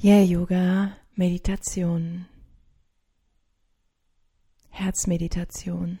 Yeah 0.00 0.22
Yoga, 0.22 0.92
Meditation, 1.16 2.26
Herzmeditation. 4.68 5.98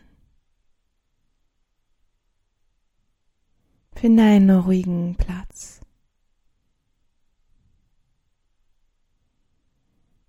Finde 3.96 4.22
einen 4.22 4.50
ruhigen 4.50 5.16
Platz. 5.16 5.80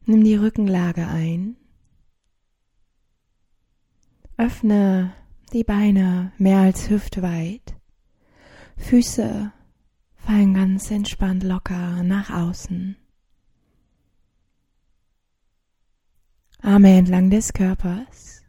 Nimm 0.06 0.24
die 0.24 0.34
Rückenlage 0.34 1.08
ein. 1.08 1.56
Öffne 4.38 5.14
die 5.54 5.64
Beine 5.64 6.32
mehr 6.40 6.58
als 6.58 6.90
hüftweit. 6.90 7.78
Füße 8.78 9.54
fallen 10.16 10.56
ganz 10.56 10.90
entspannt 10.90 11.44
locker 11.44 12.02
nach 12.02 12.32
außen. 12.32 12.99
Arme 16.70 16.96
entlang 16.96 17.32
des 17.32 17.54
Körpers. 17.54 18.44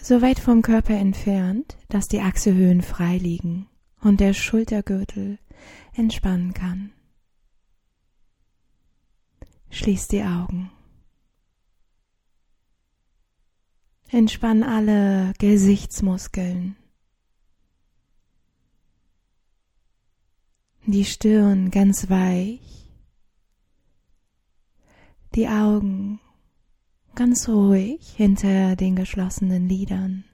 So 0.00 0.22
weit 0.22 0.38
vom 0.38 0.62
Körper 0.62 0.94
entfernt, 0.94 1.76
dass 1.88 2.06
die 2.06 2.20
Achselhöhen 2.20 2.80
frei 2.80 3.18
liegen 3.18 3.66
und 4.00 4.20
der 4.20 4.32
Schultergürtel 4.32 5.40
entspannen 5.92 6.54
kann. 6.54 6.92
Schließ 9.70 10.06
die 10.06 10.22
Augen. 10.22 10.70
Entspann 14.10 14.62
alle 14.62 15.32
Gesichtsmuskeln. 15.38 16.76
Die 20.86 21.04
Stirn 21.04 21.72
ganz 21.72 22.08
weich. 22.08 22.79
Die 25.34 25.48
Augen 25.48 26.20
ganz 27.14 27.48
ruhig 27.48 28.14
hinter 28.16 28.76
den 28.76 28.96
geschlossenen 28.96 29.68
Lidern. 29.68 30.24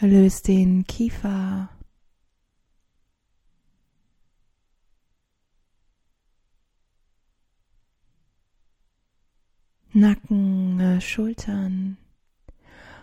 Löst 0.00 0.48
den 0.48 0.84
Kiefer 0.86 1.68
Nacken, 9.94 10.80
äh, 10.80 11.00
Schultern. 11.00 11.98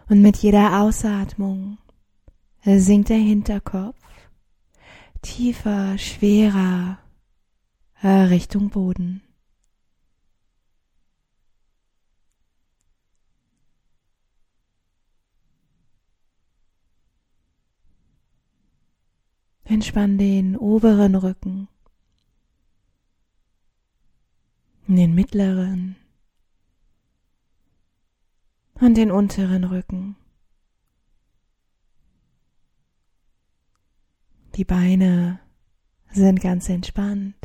Und 0.08 0.22
mit 0.22 0.38
jeder 0.38 0.81
Ausatmung 0.81 1.78
äh, 2.63 2.80
sinkt 2.80 3.09
der 3.09 3.17
Hinterkopf 3.17 3.95
tiefer, 5.22 5.97
schwerer 5.97 6.97
Richtung 8.02 8.69
Boden. 8.69 9.22
Entspann 19.66 20.17
den 20.17 20.56
oberen 20.56 21.16
Rücken, 21.16 21.67
den 24.88 25.13
mittleren, 25.13 25.95
und 28.75 28.95
den 28.95 29.11
unteren 29.11 29.66
Rücken. 29.66 30.16
Die 34.56 34.63
Beine 34.63 35.39
sind 36.11 36.41
ganz 36.41 36.69
entspannt. 36.69 37.36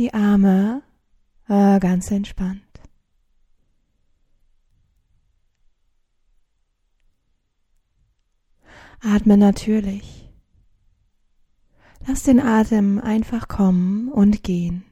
Die 0.00 0.14
Arme 0.14 0.82
äh, 1.46 1.78
ganz 1.78 2.10
entspannt. 2.10 2.62
Atme 9.02 9.36
natürlich. 9.36 10.32
Lass 12.06 12.22
den 12.22 12.40
Atem 12.40 12.98
einfach 12.98 13.46
kommen 13.46 14.10
und 14.10 14.42
gehen. 14.42 14.86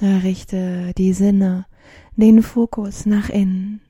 Richte 0.00 0.92
die 0.96 1.12
Sinne, 1.12 1.66
den 2.14 2.44
Fokus 2.44 3.06
nach 3.06 3.28
innen. 3.28 3.80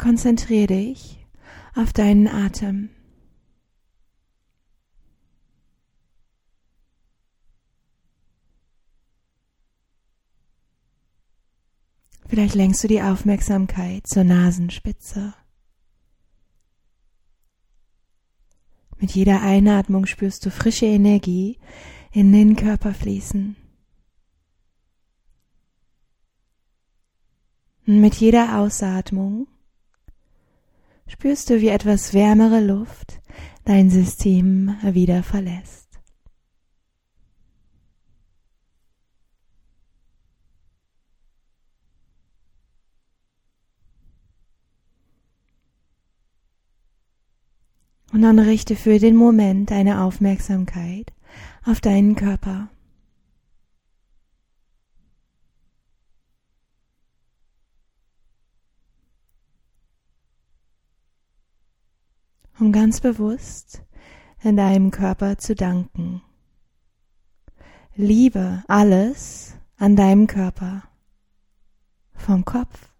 Konzentriere 0.00 0.68
dich 0.68 1.26
auf 1.74 1.92
deinen 1.92 2.26
Atem. 2.26 2.88
Vielleicht 12.26 12.54
lenkst 12.54 12.82
du 12.82 12.88
die 12.88 13.02
Aufmerksamkeit 13.02 14.06
zur 14.06 14.24
Nasenspitze. 14.24 15.34
Mit 18.96 19.10
jeder 19.10 19.42
Einatmung 19.42 20.06
spürst 20.06 20.46
du 20.46 20.50
frische 20.50 20.86
Energie 20.86 21.58
in 22.10 22.32
den 22.32 22.56
Körper 22.56 22.94
fließen. 22.94 23.54
Und 27.86 28.00
mit 28.00 28.14
jeder 28.14 28.60
Ausatmung 28.60 29.46
spürst 31.10 31.50
du, 31.50 31.60
wie 31.60 31.68
etwas 31.68 32.14
wärmere 32.14 32.60
Luft 32.60 33.20
dein 33.64 33.90
System 33.90 34.76
wieder 34.82 35.22
verlässt. 35.22 35.88
Und 48.12 48.22
dann 48.22 48.38
richte 48.38 48.76
für 48.76 48.98
den 48.98 49.14
Moment 49.14 49.70
deine 49.70 50.02
Aufmerksamkeit 50.02 51.12
auf 51.64 51.80
deinen 51.80 52.16
Körper. 52.16 52.68
Um 62.60 62.72
ganz 62.72 63.00
bewusst 63.00 63.82
in 64.42 64.56
deinem 64.56 64.90
Körper 64.90 65.38
zu 65.38 65.54
danken. 65.54 66.22
Liebe 67.94 68.62
alles 68.68 69.56
an 69.78 69.96
deinem 69.96 70.26
Körper. 70.26 70.82
Vom 72.12 72.44
Kopf 72.44 72.90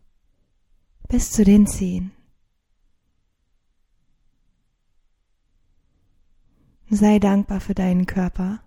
bis 1.09 1.31
zu 1.31 1.45
den 1.45 1.67
Zehen. 1.67 2.13
Sei 6.89 7.19
dankbar 7.19 7.61
für 7.61 7.75
deinen 7.75 8.07
Körper 8.07 8.63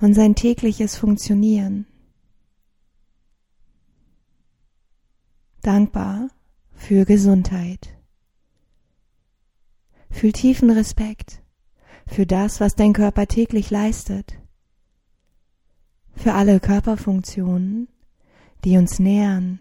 und 0.00 0.14
sein 0.14 0.34
tägliches 0.34 0.96
Funktionieren. 0.96 1.86
Dankbar 5.62 6.28
für 6.74 7.06
Gesundheit. 7.06 7.95
Fühl 10.16 10.32
tiefen 10.32 10.70
Respekt 10.70 11.42
für 12.06 12.24
das, 12.24 12.58
was 12.58 12.74
dein 12.74 12.94
Körper 12.94 13.26
täglich 13.26 13.68
leistet. 13.68 14.38
Für 16.14 16.32
alle 16.32 16.58
Körperfunktionen, 16.58 17.88
die 18.64 18.78
uns 18.78 18.98
nähern 18.98 19.60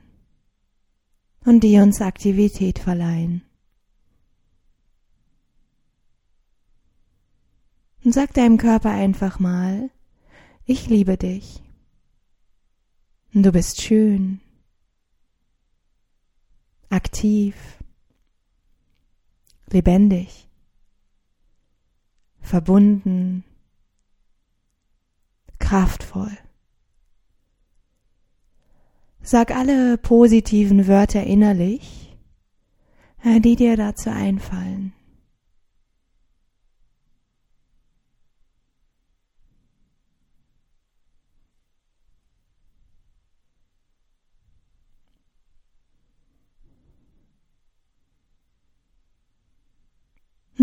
und 1.43 1.59
die 1.59 1.77
uns 1.79 1.99
Aktivität 1.99 2.79
verleihen. 2.79 3.41
Und 8.05 8.13
sag 8.13 8.33
deinem 8.33 8.57
Körper 8.57 8.91
einfach 8.91 9.39
mal, 9.39 9.89
ich 10.63 10.87
liebe 10.87 11.17
dich. 11.17 11.61
Du 13.33 13.51
bist 13.51 13.81
schön, 13.81 14.39
aktiv, 16.87 17.55
lebendig, 19.69 20.44
verbunden, 22.45 23.43
kraftvoll. 25.59 26.37
Sag 29.21 29.55
alle 29.55 29.97
positiven 29.97 30.87
Wörter 30.87 31.23
innerlich, 31.23 32.15
äh, 33.23 33.41
die 33.41 33.55
dir 33.55 33.75
dazu 33.75 34.11
einfallen. 34.11 34.93
Und 34.93 35.05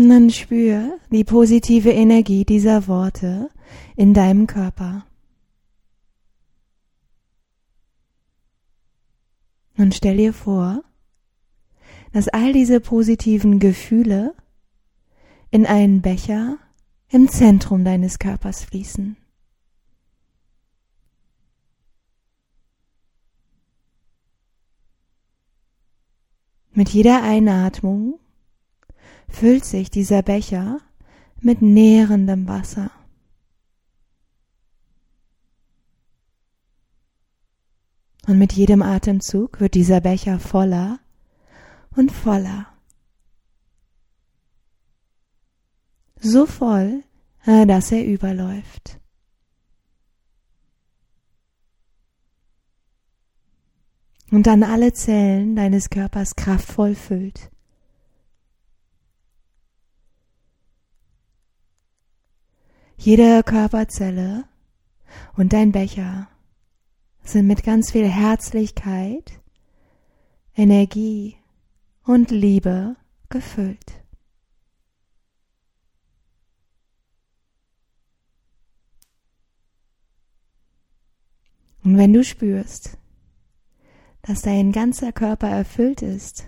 dann 0.09 0.29
spür 0.29 0.97
die 1.11 1.23
positive 1.23 1.91
Energie 1.91 2.45
dieser 2.45 2.87
Worte 2.87 3.49
in 3.95 4.13
deinem 4.13 4.47
Körper. 4.47 5.05
Und 9.77 9.95
stell 9.95 10.17
dir 10.17 10.33
vor, 10.33 10.83
dass 12.11 12.27
all 12.27 12.53
diese 12.53 12.79
positiven 12.79 13.59
Gefühle 13.59 14.35
in 15.51 15.65
einen 15.65 16.01
Becher 16.01 16.57
im 17.09 17.27
Zentrum 17.27 17.83
deines 17.83 18.19
Körpers 18.19 18.63
fließen. 18.63 19.17
Mit 26.71 26.89
jeder 26.89 27.21
Einatmung 27.21 28.19
füllt 29.33 29.65
sich 29.65 29.89
dieser 29.89 30.21
Becher 30.21 30.79
mit 31.41 31.61
nährendem 31.61 32.47
Wasser. 32.47 32.91
Und 38.25 38.37
mit 38.37 38.53
jedem 38.53 38.81
Atemzug 38.81 39.59
wird 39.59 39.73
dieser 39.73 39.99
Becher 39.99 40.39
voller 40.39 40.99
und 41.95 42.11
voller. 42.11 42.67
So 46.21 46.45
voll, 46.45 47.03
äh, 47.45 47.65
dass 47.65 47.91
er 47.91 48.05
überläuft. 48.05 48.99
Und 54.31 54.47
dann 54.47 54.63
alle 54.63 54.93
Zellen 54.93 55.55
deines 55.55 55.89
Körpers 55.89 56.35
kraftvoll 56.35 56.95
füllt. 56.95 57.52
Jede 62.97 63.43
Körperzelle 63.43 64.45
und 65.35 65.53
dein 65.53 65.71
Becher 65.71 66.27
sind 67.23 67.47
mit 67.47 67.63
ganz 67.63 67.91
viel 67.91 68.07
Herzlichkeit, 68.07 69.39
Energie 70.55 71.37
und 72.03 72.31
Liebe 72.31 72.95
gefüllt. 73.29 74.03
Und 81.83 81.97
wenn 81.97 82.13
du 82.13 82.23
spürst, 82.23 82.97
dass 84.21 84.41
dein 84.41 84.71
ganzer 84.71 85.11
Körper 85.11 85.49
erfüllt 85.49 86.01
ist 86.01 86.45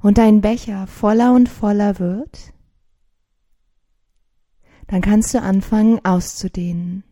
und 0.00 0.18
dein 0.18 0.40
Becher 0.40 0.88
voller 0.88 1.32
und 1.32 1.48
voller 1.48 2.00
wird, 2.00 2.52
dann 4.86 5.00
kannst 5.00 5.34
du 5.34 5.40
anfangen 5.40 6.04
auszudehnen. 6.04 7.04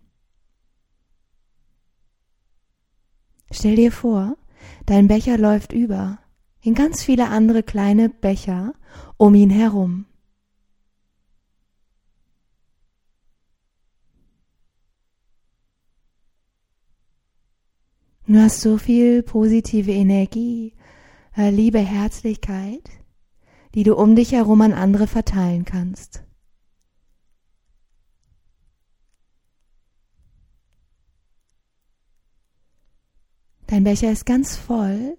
Stell 3.50 3.76
dir 3.76 3.90
vor, 3.90 4.36
dein 4.86 5.08
Becher 5.08 5.38
läuft 5.38 5.72
über 5.72 6.18
in 6.62 6.74
ganz 6.74 7.02
viele 7.02 7.28
andere 7.28 7.62
kleine 7.62 8.08
Becher 8.08 8.74
um 9.16 9.34
ihn 9.34 9.50
herum. 9.50 10.06
Du 18.26 18.38
hast 18.38 18.60
so 18.60 18.78
viel 18.78 19.24
positive 19.24 19.90
Energie, 19.90 20.74
äh, 21.36 21.50
Liebe, 21.50 21.80
Herzlichkeit, 21.80 22.88
die 23.74 23.82
du 23.82 23.96
um 23.96 24.14
dich 24.14 24.30
herum 24.30 24.60
an 24.60 24.72
andere 24.72 25.08
verteilen 25.08 25.64
kannst. 25.64 26.22
Dein 33.70 33.84
Becher 33.84 34.10
ist 34.10 34.26
ganz 34.26 34.56
voll 34.56 35.16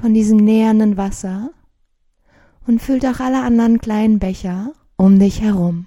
von 0.00 0.12
diesem 0.12 0.38
nähernden 0.38 0.96
Wasser 0.96 1.52
und 2.66 2.82
füllt 2.82 3.06
auch 3.06 3.20
alle 3.20 3.40
anderen 3.44 3.78
kleinen 3.78 4.18
Becher 4.18 4.72
um 4.96 5.20
dich 5.20 5.40
herum. 5.40 5.86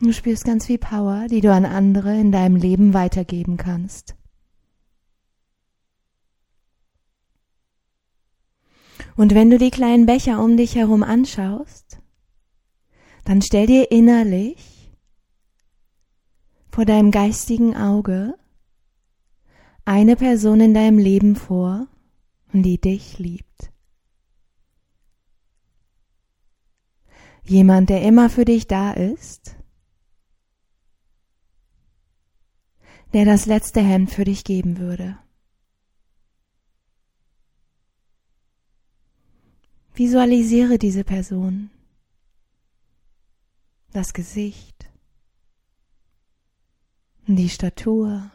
Du 0.00 0.10
spürst 0.14 0.46
ganz 0.46 0.64
viel 0.64 0.78
Power, 0.78 1.26
die 1.28 1.42
du 1.42 1.52
an 1.52 1.66
andere 1.66 2.18
in 2.18 2.32
deinem 2.32 2.56
Leben 2.56 2.94
weitergeben 2.94 3.58
kannst. 3.58 4.16
Und 9.16 9.34
wenn 9.34 9.50
du 9.50 9.58
die 9.58 9.70
kleinen 9.70 10.06
Becher 10.06 10.42
um 10.42 10.56
dich 10.56 10.76
herum 10.76 11.02
anschaust, 11.02 11.98
dann 13.26 13.42
stell 13.42 13.66
dir 13.66 13.90
innerlich 13.90 14.71
vor 16.72 16.84
deinem 16.84 17.12
geistigen 17.12 17.76
Auge 17.76 18.34
eine 19.84 20.16
Person 20.16 20.60
in 20.60 20.74
deinem 20.74 20.98
Leben 20.98 21.36
vor, 21.36 21.86
die 22.52 22.80
dich 22.80 23.20
liebt. 23.20 23.72
Jemand, 27.44 27.90
der 27.90 28.02
immer 28.02 28.28
für 28.28 28.44
dich 28.44 28.66
da 28.66 28.92
ist 28.92 29.56
der 33.12 33.24
das 33.26 33.46
letzte 33.46 33.80
Hemd 33.80 34.10
für 34.10 34.24
dich 34.24 34.44
geben 34.44 34.78
würde. 34.78 35.18
Visualisiere 39.94 40.78
diese 40.78 41.04
Person, 41.04 41.70
das 43.92 44.14
Gesicht, 44.14 44.71
die 47.26 47.48
Statur, 47.48 48.30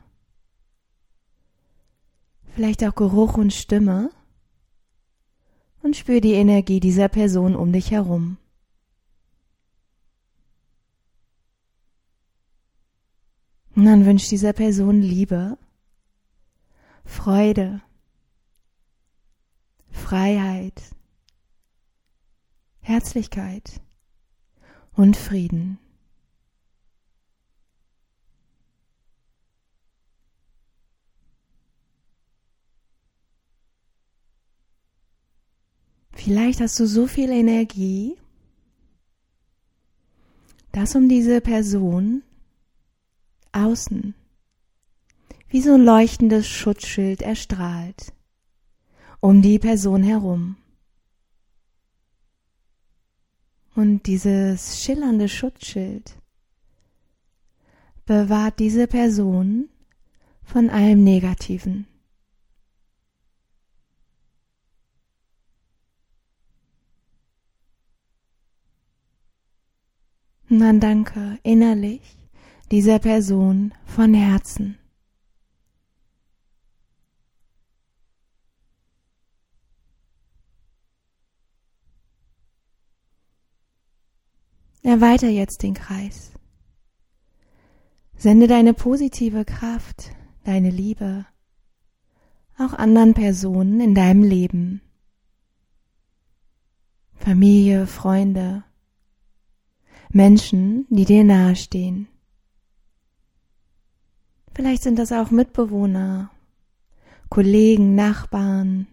vielleicht 2.55 2.83
auch 2.83 2.95
Geruch 2.95 3.37
und 3.37 3.53
Stimme 3.53 4.09
und 5.83 5.95
spür 5.95 6.21
die 6.21 6.33
Energie 6.33 6.79
dieser 6.79 7.07
Person 7.07 7.55
um 7.55 7.71
dich 7.71 7.91
herum. 7.91 8.37
Und 13.75 13.85
dann 13.85 14.05
wünscht 14.05 14.31
dieser 14.31 14.53
Person 14.53 15.01
Liebe, 15.01 15.57
Freude, 17.05 17.81
Freiheit, 19.91 20.81
Herzlichkeit 22.81 23.81
und 24.93 25.15
Frieden. 25.15 25.77
Vielleicht 36.17 36.61
hast 36.61 36.79
du 36.79 36.87
so 36.87 37.05
viel 37.05 37.29
Energie, 37.29 38.17
dass 40.71 40.95
um 40.95 41.07
diese 41.07 41.41
Person 41.41 42.23
außen 43.51 44.15
wie 45.47 45.61
so 45.61 45.75
ein 45.75 45.85
leuchtendes 45.85 46.47
Schutzschild 46.47 47.21
erstrahlt 47.21 48.13
um 49.19 49.41
die 49.41 49.59
Person 49.59 50.03
herum. 50.03 50.57
Und 53.75 54.07
dieses 54.07 54.83
schillernde 54.83 55.29
Schutzschild 55.29 56.17
bewahrt 58.05 58.59
diese 58.59 58.87
Person 58.87 59.69
von 60.43 60.69
allem 60.71 61.03
Negativen. 61.03 61.85
Dann 70.49 70.79
danke 70.79 71.39
innerlich 71.43 72.17
dieser 72.71 72.99
Person 72.99 73.73
von 73.85 74.13
Herzen. 74.13 74.77
Erweiter 84.83 85.27
jetzt 85.27 85.63
den 85.63 85.73
Kreis. 85.73 86.31
Sende 88.15 88.47
deine 88.47 88.73
positive 88.73 89.43
Kraft, 89.43 90.11
deine 90.43 90.69
Liebe 90.69 91.25
auch 92.57 92.73
anderen 92.73 93.13
Personen 93.13 93.79
in 93.79 93.93
deinem 93.93 94.23
Leben. 94.23 94.81
Familie, 97.15 97.87
Freunde, 97.87 98.63
Menschen, 100.11 100.85
die 100.89 101.05
dir 101.05 101.23
nahestehen. 101.23 102.07
Vielleicht 104.53 104.83
sind 104.83 104.97
das 104.97 105.11
auch 105.11 105.29
Mitbewohner, 105.29 106.31
Kollegen, 107.29 107.93
Nachbarn. 107.95 108.87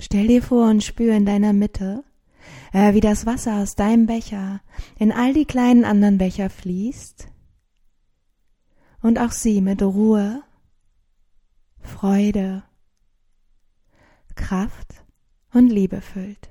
Stell 0.00 0.28
dir 0.28 0.42
vor 0.42 0.70
und 0.70 0.84
spür 0.84 1.14
in 1.14 1.26
deiner 1.26 1.52
Mitte, 1.52 2.04
äh, 2.72 2.94
wie 2.94 3.00
das 3.00 3.26
Wasser 3.26 3.56
aus 3.56 3.74
deinem 3.74 4.06
Becher 4.06 4.60
in 4.98 5.12
all 5.12 5.32
die 5.32 5.44
kleinen 5.44 5.84
anderen 5.84 6.18
Becher 6.18 6.50
fließt 6.50 7.28
und 9.02 9.18
auch 9.18 9.32
sie 9.32 9.60
mit 9.60 9.82
Ruhe, 9.82 10.42
Freude, 11.80 12.62
Kraft 14.34 15.04
und 15.52 15.68
Liebe 15.68 16.00
füllt. 16.00 16.50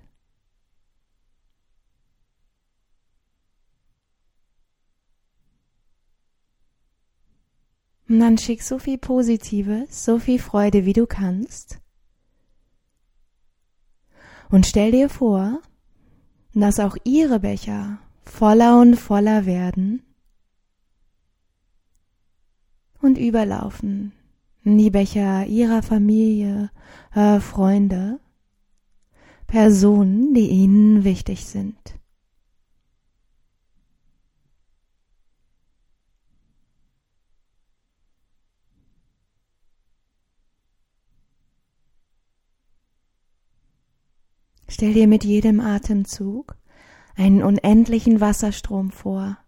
Und 8.10 8.20
dann 8.22 8.38
schick 8.38 8.64
so 8.64 8.80
viel 8.80 8.98
Positives, 8.98 10.06
so 10.06 10.18
viel 10.18 10.40
Freude, 10.40 10.86
wie 10.86 10.94
du 10.94 11.06
kannst. 11.06 11.80
Und 14.50 14.66
stell 14.66 14.92
dir 14.92 15.10
vor, 15.10 15.62
dass 16.62 16.80
auch 16.80 16.98
ihre 17.04 17.40
Becher 17.40 18.00
voller 18.24 18.80
und 18.80 18.96
voller 18.96 19.46
werden 19.46 20.04
und 23.02 23.18
überlaufen 23.18 24.14
in 24.64 24.78
die 24.78 24.90
Becher 24.90 25.46
ihrer 25.46 25.82
Familie, 25.82 26.72
äh, 27.14 27.40
Freunde, 27.40 28.20
Personen, 29.46 30.34
die 30.34 30.50
ihnen 30.50 31.04
wichtig 31.04 31.46
sind. 31.46 31.78
Stell 44.78 44.94
dir 44.94 45.08
mit 45.08 45.24
jedem 45.24 45.60
Atemzug 45.60 46.56
einen 47.16 47.42
unendlichen 47.42 48.22
Wasserstrom 48.22 48.92
vor, 48.92 49.40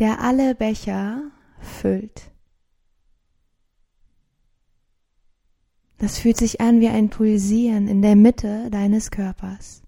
der 0.00 0.20
alle 0.20 0.56
Becher 0.56 1.30
füllt. 1.60 2.32
Das 5.98 6.18
fühlt 6.18 6.38
sich 6.38 6.60
an 6.60 6.80
wie 6.80 6.88
ein 6.88 7.08
Pulsieren 7.08 7.86
in 7.86 8.02
der 8.02 8.16
Mitte 8.16 8.68
deines 8.72 9.12
Körpers. 9.12 9.84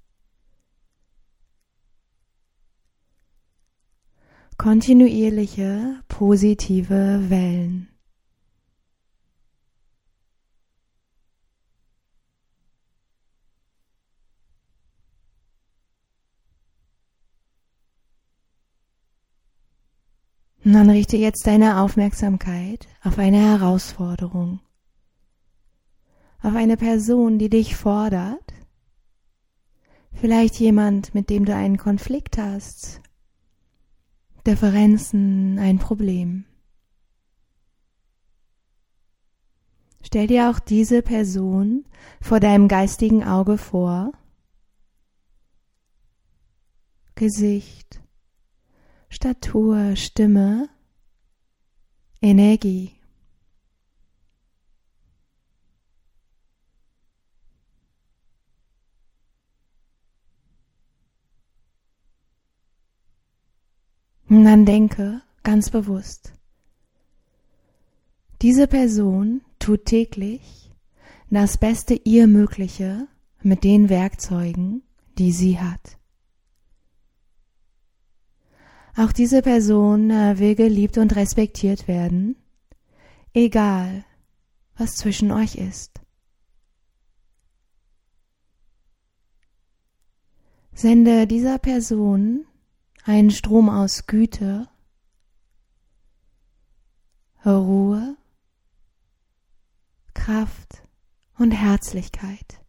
Kontinuierliche 4.56 6.00
positive 6.06 7.28
Wellen. 7.28 7.88
Und 20.70 20.74
dann 20.74 20.90
richte 20.90 21.16
jetzt 21.16 21.48
deine 21.48 21.80
Aufmerksamkeit 21.80 22.86
auf 23.02 23.18
eine 23.18 23.38
Herausforderung, 23.38 24.60
auf 26.40 26.54
eine 26.54 26.76
Person, 26.76 27.40
die 27.40 27.48
dich 27.48 27.74
fordert, 27.74 28.54
vielleicht 30.12 30.60
jemand, 30.60 31.12
mit 31.12 31.28
dem 31.28 31.44
du 31.44 31.56
einen 31.56 31.76
Konflikt 31.76 32.38
hast, 32.38 33.00
Differenzen, 34.46 35.58
ein 35.58 35.80
Problem. 35.80 36.44
Stell 40.02 40.28
dir 40.28 40.50
auch 40.50 40.60
diese 40.60 41.02
Person 41.02 41.84
vor 42.20 42.38
deinem 42.38 42.68
geistigen 42.68 43.24
Auge 43.24 43.58
vor. 43.58 44.12
Gesicht, 47.16 48.00
Statur, 49.10 49.96
Stimme, 49.96 50.68
Energie. 52.22 52.92
Und 64.28 64.44
dann 64.44 64.64
denke 64.64 65.22
ganz 65.42 65.70
bewusst, 65.70 66.32
diese 68.42 68.68
Person 68.68 69.42
tut 69.58 69.86
täglich 69.86 70.70
das 71.30 71.58
Beste 71.58 71.94
ihr 71.94 72.28
Mögliche 72.28 73.08
mit 73.42 73.64
den 73.64 73.88
Werkzeugen, 73.88 74.82
die 75.18 75.32
sie 75.32 75.58
hat. 75.58 75.99
Auch 79.00 79.12
diese 79.12 79.40
Person 79.40 80.10
äh, 80.10 80.38
will 80.38 80.54
geliebt 80.54 80.98
und 80.98 81.16
respektiert 81.16 81.88
werden, 81.88 82.36
egal 83.32 84.04
was 84.76 84.96
zwischen 84.96 85.32
euch 85.32 85.54
ist. 85.54 86.02
Sende 90.74 91.26
dieser 91.26 91.58
Person 91.58 92.44
einen 93.04 93.30
Strom 93.30 93.70
aus 93.70 94.06
Güte, 94.06 94.68
Ruhe, 97.46 98.18
Kraft 100.12 100.82
und 101.38 101.52
Herzlichkeit. 101.52 102.59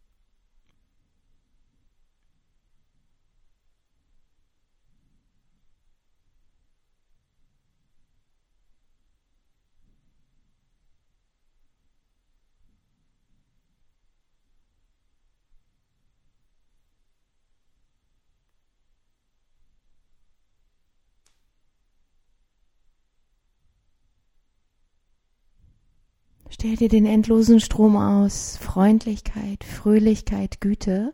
Stell 26.54 26.76
dir 26.76 26.90
den 26.90 27.06
endlosen 27.06 27.62
Strom 27.62 27.96
aus 27.96 28.58
Freundlichkeit, 28.58 29.64
Fröhlichkeit, 29.64 30.60
Güte 30.60 31.14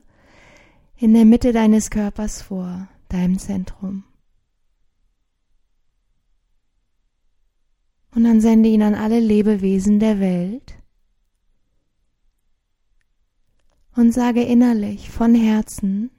in 0.96 1.14
der 1.14 1.26
Mitte 1.26 1.54
deines 1.54 1.92
Körpers 1.92 2.42
vor, 2.42 2.90
deinem 3.10 3.38
Zentrum. 3.38 4.04
Und 8.16 8.24
dann 8.24 8.42
sende 8.42 8.68
ihn 8.68 8.82
an 8.82 8.96
alle 8.96 9.20
Lebewesen 9.20 10.00
der 10.00 10.20
Welt 10.20 10.74
und 13.96 14.12
sage 14.12 14.42
innerlich 14.42 15.12
von 15.12 15.36
Herzen, 15.36 16.10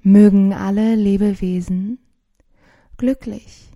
mögen 0.00 0.52
alle 0.52 0.94
Lebewesen 0.94 1.98
glücklich, 2.96 3.72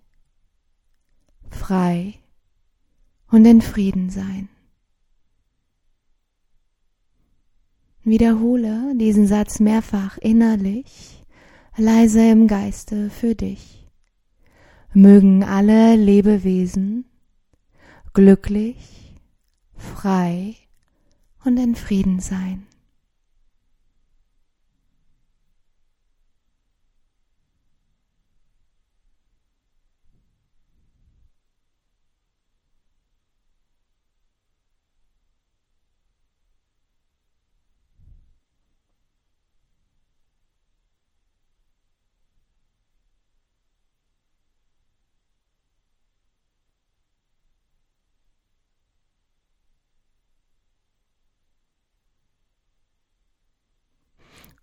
frei 1.50 2.20
und 3.36 3.44
in 3.44 3.60
Frieden 3.60 4.08
sein. 4.08 4.48
Wiederhole 8.02 8.96
diesen 8.96 9.26
Satz 9.26 9.60
mehrfach 9.60 10.16
innerlich, 10.16 11.22
leise 11.76 12.30
im 12.30 12.46
Geiste 12.46 13.10
für 13.10 13.34
dich. 13.34 13.90
Mögen 14.94 15.44
alle 15.44 15.96
Lebewesen 15.96 17.04
glücklich, 18.14 19.14
frei 19.74 20.54
und 21.44 21.58
in 21.58 21.74
Frieden 21.74 22.20
sein. 22.20 22.66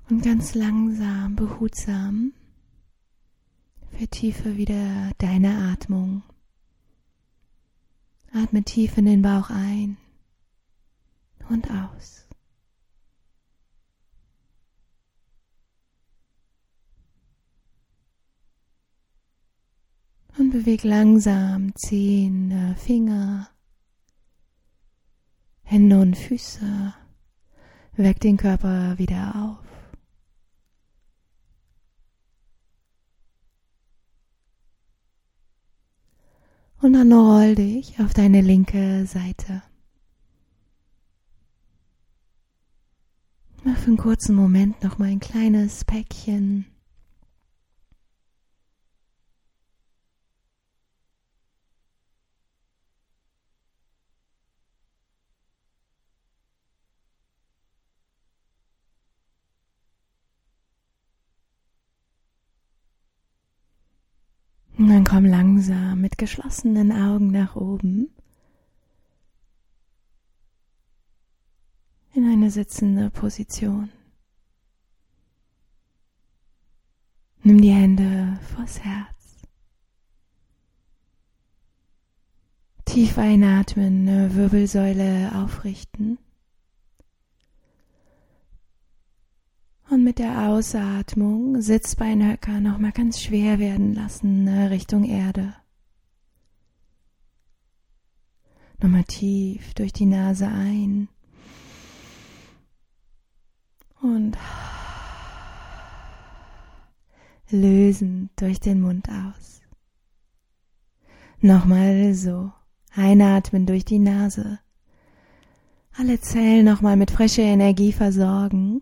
Und 0.09 0.21
ganz 0.23 0.53
langsam, 0.53 1.35
behutsam 1.35 2.33
vertiefe 3.97 4.57
wieder 4.57 5.11
deine 5.17 5.71
Atmung. 5.71 6.23
Atme 8.33 8.63
tief 8.63 8.97
in 8.97 9.05
den 9.05 9.21
Bauch 9.21 9.49
ein 9.49 9.97
und 11.49 11.69
aus. 11.69 12.27
Und 20.37 20.49
beweg 20.49 20.83
langsam 20.83 21.75
Zähne, 21.75 22.75
Finger, 22.75 23.49
Hände 25.61 26.01
und 26.01 26.17
Füße. 26.17 26.93
Weck 27.95 28.19
den 28.19 28.37
Körper 28.37 28.97
wieder 28.97 29.35
auf. 29.35 29.72
Und 36.83 36.91
dann 36.91 37.13
roll 37.13 37.55
dich 37.55 37.97
auf 38.01 38.13
deine 38.13 38.41
linke 38.41 39.05
Seite. 39.05 39.63
Mach 43.63 43.77
für 43.77 43.87
einen 43.87 43.95
kurzen 43.95 44.35
Moment 44.35 44.83
noch 44.83 44.97
mal 44.97 45.07
ein 45.07 45.21
kleines 45.21 45.85
Päckchen. 45.85 46.65
Und 64.83 64.89
dann 64.89 65.05
komm 65.05 65.23
langsam 65.23 66.01
mit 66.01 66.17
geschlossenen 66.17 66.91
Augen 66.91 67.31
nach 67.31 67.55
oben 67.55 68.09
in 72.13 72.27
eine 72.27 72.51
sitzende 72.51 73.09
Position. 73.09 73.89
Nimm 77.43 77.61
die 77.61 77.71
Hände 77.71 78.37
vors 78.53 78.81
Herz. 78.81 79.47
Tief 82.83 83.17
einatmen, 83.17 84.35
Wirbelsäule 84.35 85.31
aufrichten. 85.33 86.17
Und 89.93 90.03
mit 90.03 90.17
der 90.17 90.49
Ausatmung 90.49 91.61
Sitzbeinhöcker 91.61 92.59
nochmal 92.59 92.93
ganz 92.93 93.21
schwer 93.21 93.59
werden 93.59 93.93
lassen 93.93 94.43
ne, 94.43 94.71
Richtung 94.71 95.03
Erde. 95.03 95.53
Nochmal 98.81 99.03
tief 99.03 99.75
durch 99.75 99.93
die 99.93 100.07
Nase 100.07 100.47
ein. 100.47 101.09
Und 104.01 104.35
lösen 107.51 108.31
durch 108.35 108.59
den 108.59 108.81
Mund 108.81 109.07
aus. 109.09 109.61
Nochmal 111.39 112.15
so. 112.15 112.51
Einatmen 112.95 113.67
durch 113.67 113.85
die 113.85 113.99
Nase. 113.99 114.57
Alle 115.95 116.19
Zellen 116.19 116.65
nochmal 116.65 116.97
mit 116.97 117.11
frischer 117.11 117.43
Energie 117.43 117.91
versorgen 117.91 118.81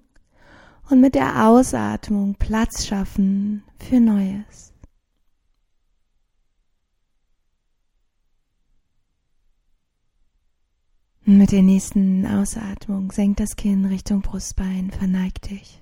und 0.91 0.99
mit 0.99 1.15
der 1.15 1.47
Ausatmung 1.47 2.35
Platz 2.35 2.85
schaffen 2.85 3.63
für 3.79 4.01
Neues. 4.01 4.73
Und 11.25 11.37
mit 11.37 11.53
der 11.53 11.61
nächsten 11.61 12.25
Ausatmung 12.25 13.11
senkt 13.13 13.39
das 13.39 13.55
Kinn 13.55 13.85
Richtung 13.85 14.21
Brustbein, 14.21 14.91
verneig 14.91 15.41
dich. 15.43 15.81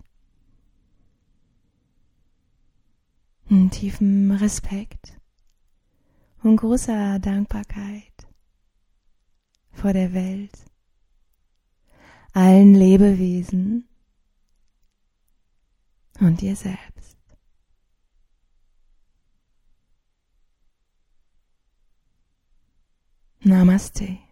In 3.48 3.72
tiefem 3.72 4.30
Respekt 4.30 5.18
und 6.44 6.58
großer 6.58 7.18
Dankbarkeit 7.18 8.14
vor 9.72 9.94
der 9.94 10.14
Welt, 10.14 10.54
allen 12.34 12.76
Lebewesen, 12.76 13.89
und 16.20 16.42
dir 16.42 16.56
selbst. 16.56 17.18
Namaste. 23.42 24.29